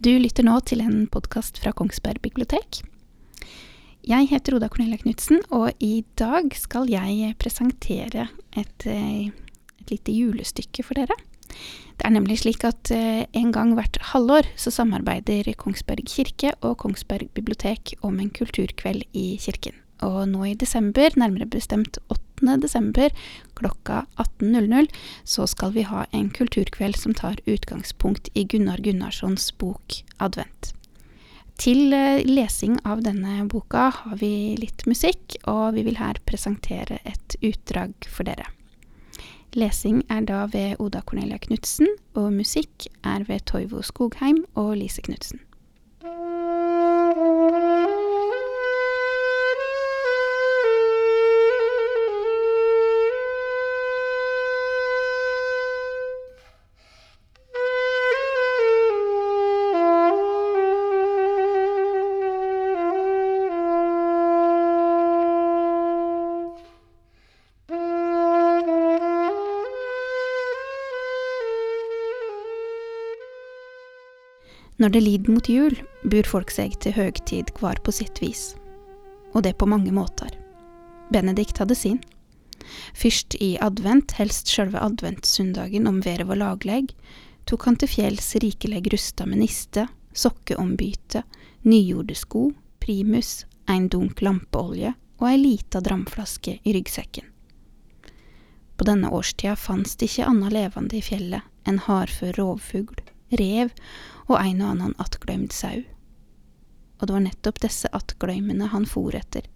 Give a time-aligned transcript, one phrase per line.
[0.00, 2.78] Du lytter nå til en podkast fra Kongsberg bibliotek.
[4.08, 10.14] Jeg heter Oda Cornelia Knutsen, og i dag skal jeg presentere et, eh, et lite
[10.16, 11.18] julestykke for dere.
[12.00, 16.78] Det er nemlig slik at eh, en gang hvert halvår så samarbeider Kongsberg kirke og
[16.78, 19.76] Kongsberg bibliotek om en kulturkveld i kirken.
[20.06, 22.56] Og nå i desember, nærmere bestemt 8.
[22.62, 23.12] desember
[23.58, 24.88] klokka 18.00,
[25.24, 30.72] så skal vi ha en kulturkveld som tar utgangspunkt i Gunnar Gunnarssons bok Advent.
[31.60, 37.02] Til eh, lesing av denne boka har vi litt musikk, og vi vil her presentere
[37.04, 38.48] et utdrag for dere.
[39.58, 45.04] Lesing er da ved Oda Cornelia Knutsen, og musikk er ved Toivo Skogheim og Lise
[45.04, 45.42] Knutsen.
[74.80, 75.74] Når det lider mot jul,
[76.08, 78.54] bur folk seg til høgtid hver på sitt vis.
[79.36, 80.32] Og det på mange måter.
[81.12, 81.98] Benedikt hadde sin.
[82.96, 86.94] Først i advent, helst sjølve adventssøndagen om været var lagleg,
[87.44, 89.84] tok han til fjells rikeleg rusta med niste,
[90.16, 91.24] sokkeombyte,
[91.68, 92.48] nygjorde sko,
[92.80, 97.26] primus, ein dunk lampeolje og ei lita dramflaske i ryggsekken.
[98.80, 103.70] På denne årstida fanst det ikke anna levende i fjellet enn hardfør rovfugl, rev
[104.28, 105.82] og en og annen attgløymd sau.
[107.00, 109.46] Og det var nettopp disse attgløymene han for etter,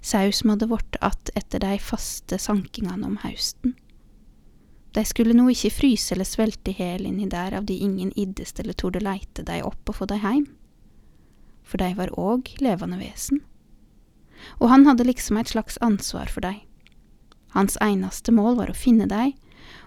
[0.00, 3.74] sau som hadde vært att etter de faste sankingene om hausten.
[4.96, 8.60] De skulle nå ikke fryse eller svelte i hjel inni der av de ingen iddest
[8.60, 10.46] eller torde leite de opp og få de heim.
[11.66, 13.42] For de var òg levende vesen.
[14.56, 16.62] Og han hadde liksom et slags ansvar for dei.
[17.52, 19.34] Hans eneste mål var å finne dei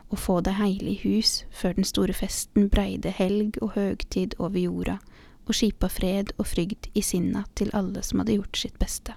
[0.10, 4.58] og få det heile i hus før den store festen breide helg og høgtid over
[4.58, 4.98] jorda
[5.50, 9.16] og skipa fred og frygd i sinna til alle som hadde gjort sitt beste.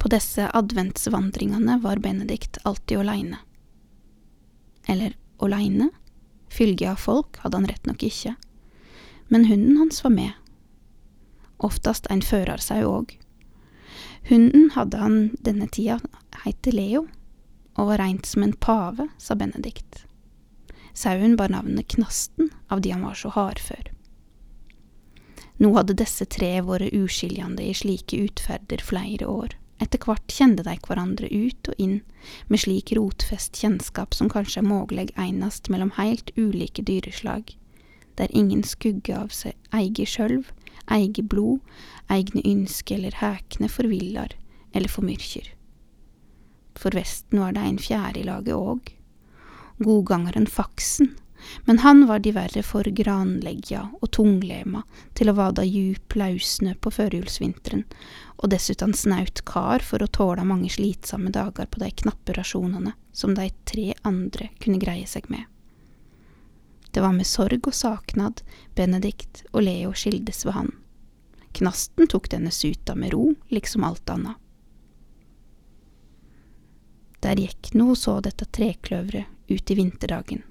[0.00, 3.38] På disse adventsvandringene var Benedikt alltid åleine.
[4.88, 5.90] Eller åleine?
[6.52, 8.34] Fylge av folk hadde han rett nok ikke,
[9.32, 10.32] men hunden hans var med.
[11.64, 13.16] Oftest en førersau òg.
[14.28, 15.98] Hunden hadde han denne tida
[16.44, 17.06] heite Leo
[17.74, 20.04] og var reint som en pave, sa Benedikt.
[20.94, 23.90] Sauen bar navnet Knasten av de han var så hardfør.
[25.62, 29.54] Nå hadde disse tre vært uskiljande i slike utferder flere år.
[29.82, 31.96] Etter hvert kjente de hverandre ut og inn,
[32.48, 37.56] med slik rotfest kjennskap som kanskje er mogleg einast mellom heilt ulike dyreslag,
[38.18, 40.50] der ingen skugge av seg eige sjølv,
[40.90, 41.60] eige blod,
[42.10, 44.34] eigne ynske eller hækne forvillar
[44.74, 45.53] eller formyrkjer.
[46.74, 48.90] For Vesten var det ein fjerde i laget òg,
[49.78, 51.14] godgangeren Faksen,
[51.64, 54.82] men han var diverre for granleggja og tunglema
[55.14, 57.84] til å vada djup lausnø på førjulsvinteren,
[58.40, 63.34] og dessuten snaut kar for å tåle mange slitsomme dager på de knappe rasjonene som
[63.36, 65.44] de tre andre kunne greie seg med.
[66.94, 68.44] Det var med sorg og saknad
[68.78, 70.72] Benedikt og Leo skildes ved han.
[71.54, 74.38] Knasten tok denne suta med ro, liksom alt annet.
[77.24, 80.42] Der gikk nå så dette trekløveret ut i vinterdagen.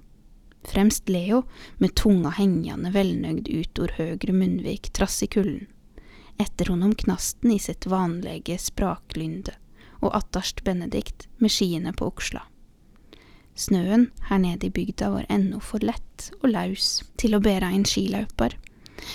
[0.65, 1.43] Fremst Leo,
[1.77, 5.67] med tunga hengjande velnøgd utor høgre munnvik trass i kulden.
[6.41, 9.53] Etter honom Knasten i sitt vanlige spraklynde,
[10.01, 12.41] og attarst Benedikt med skiene på oksla.
[13.55, 17.85] Snøen her nede i bygda var ennå for lett og laus til å bære inn
[17.85, 18.57] skiløyper,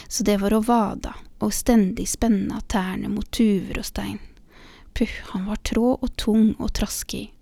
[0.07, 4.21] så det var å vada og stendig spenna tærne mot tuver og stein.
[4.95, 7.33] Puh, han var trå og tung og traskig,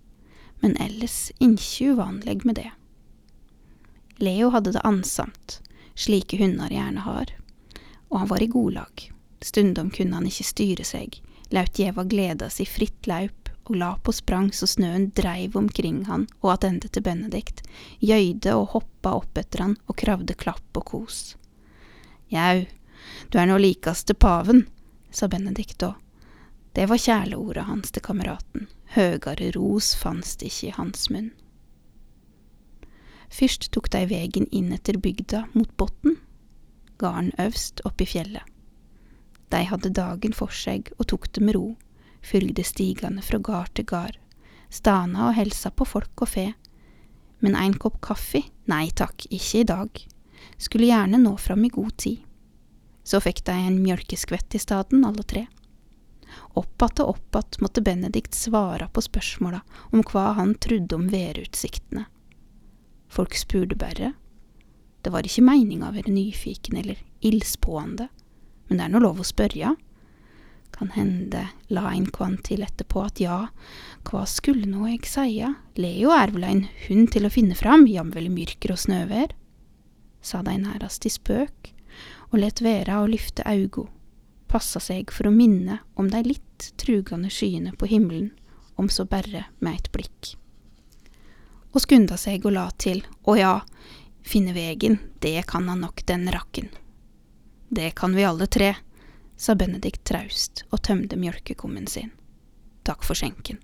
[0.63, 2.71] men ellers ikke uvanleg med det.
[4.17, 5.59] Leo hadde det ansamt,
[5.95, 7.33] slike hunder gjerne har,
[8.09, 9.09] og han var i godlag.
[9.41, 11.19] Stundom kunne han ikke styre seg,
[11.53, 16.25] laut gjeva gleda si fritt laup og la på sprang så snøen dreiv omkring han
[16.39, 17.61] og attende til Benedikt,
[17.99, 21.35] gjøyde og hoppa opp etter han og kravde klapp og kos.
[22.31, 22.65] Jau,
[23.29, 24.65] du er nå likast til paven,
[25.11, 25.93] sa Benedikt da.
[26.77, 31.31] Det var kjæleorda hans til kameraten, høgare ros fanst ikkje i hans munn.
[33.33, 36.19] Fyrst tok dei vegen inn etter bygda mot botn,
[37.01, 38.45] garden øvst opp i fjellet.
[39.49, 41.73] Dei hadde dagen for seg og tok det med ro,
[42.21, 44.21] fylgde stigane fra gard til gard,
[44.69, 46.47] stana og helsa på folk og fe.
[47.41, 50.07] Men ein kopp kaffe, nei takk, ikke i dag.
[50.61, 52.21] skulle gjerne nå fram i god tid.
[53.03, 55.47] Så fikk de en mjølkeskvett i staden, alle tre.
[56.53, 61.07] Opp att og opp att måtte Benedikt svare på spørsmåla om hva han trodde om
[61.09, 62.05] værutsiktene.
[63.07, 64.13] Folk spurte bare.
[65.01, 68.09] Det var ikke meininga å være nyfiken eller ildspående,
[68.67, 69.75] men det er nå lov å spørre.
[70.75, 73.37] Kan hende la ein kvann til etterpå at ja,
[74.09, 78.27] hva skulle nå eg seia, Leo er vel ein hund til å finne fram, jamvel
[78.27, 79.33] i myrker og snøvær,
[80.21, 81.71] sa dei nærast i spøk,
[82.29, 83.87] og let vera å lyfte augo,
[84.47, 88.31] passa seg for å minne om dei litt trugande skyene på himmelen,
[88.75, 90.33] om så berre med eit blikk.
[91.73, 93.53] Og skunda seg og la til, å ja,
[94.25, 96.69] finne vegen, det kan han nok, den rakken.
[97.69, 98.73] Det kan vi alle tre,
[99.37, 102.13] sa Benedikt traust og tømte mjølkekummen sin.
[102.87, 103.59] Takk for skjenken.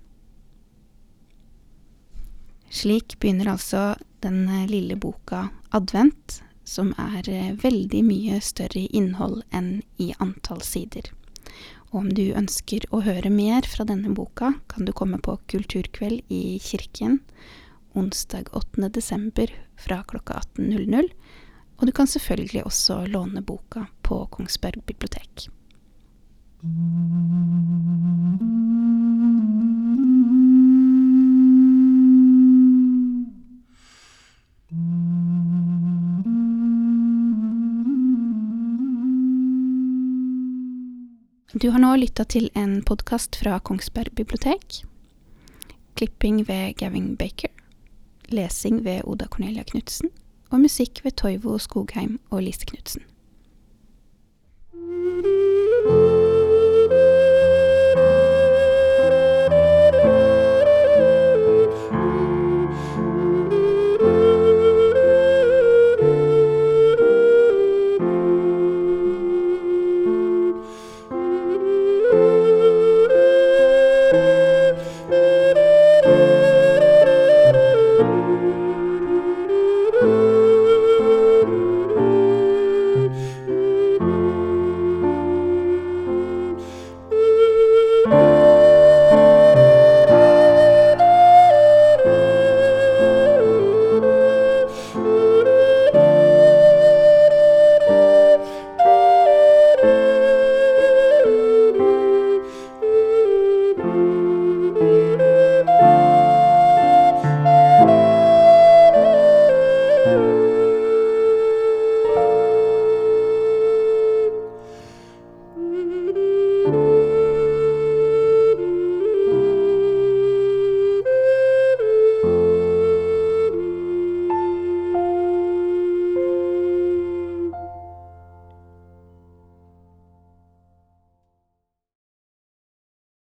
[2.74, 8.90] Slik begynner altså den eh, lille boka Advent, som er eh, veldig mye større i
[8.96, 11.12] innhold enn i antall sider.
[11.92, 16.24] Og om du ønsker å høre mer fra denne boka, kan du komme på kulturkveld
[16.32, 17.20] i kirken
[17.94, 18.88] onsdag 8.
[18.88, 21.10] desember fra klokka 18.00.
[21.78, 25.48] Og du kan selvfølgelig også låne boka på Kongsberg bibliotek.
[41.54, 44.80] Du har nå lytta til en podkast fra Kongsberg bibliotek.
[45.94, 47.52] Klipping ved Gavin Baker.
[48.34, 50.10] Lesing ved Oda Cornelia Knutsen.
[50.50, 53.06] Og musikk ved Toivo Skogheim og Lise Knutsen.